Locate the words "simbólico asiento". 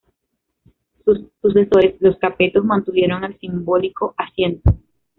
3.37-4.71